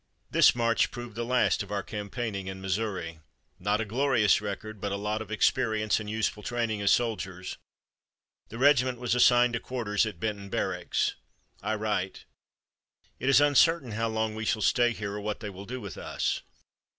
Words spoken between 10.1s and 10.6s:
Benton